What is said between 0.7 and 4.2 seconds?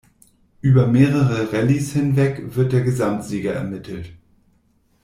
mehrere Rallyes hinweg wird der Gesamtsieger ermittelt.